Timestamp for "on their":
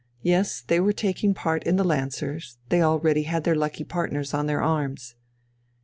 4.33-4.63